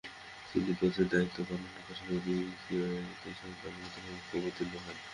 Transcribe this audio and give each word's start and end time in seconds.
তিনি 0.49 0.71
কোচের 0.79 1.07
দায়িত্ব 1.11 1.37
পালনের 1.47 1.83
পাশাপাশি 1.87 2.17
দ্বিতীয় 2.19 2.83
একাদশের 3.03 3.51
দলনেতার 3.61 4.03
ভূমিকায় 4.05 4.39
অবতীর্ণ 4.39 4.73
হন। 4.83 4.97